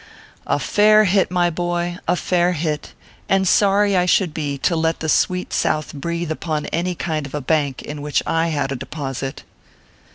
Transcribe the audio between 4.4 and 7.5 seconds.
to let the sweet South breathe upon any kind of a